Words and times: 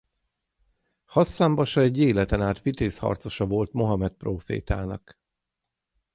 Hasszán 1.05 1.55
basa 1.55 1.81
egy 1.81 1.97
életen 1.97 2.41
át 2.41 2.61
vitéz 2.61 2.97
harcosa 2.97 3.45
volt 3.45 3.73
Mohamed 3.73 4.11
prófétának. 4.13 5.19